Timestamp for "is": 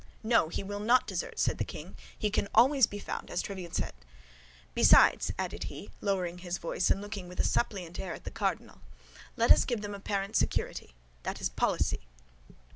11.39-11.49